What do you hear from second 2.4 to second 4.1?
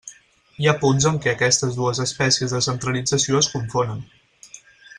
de centralització es confonen.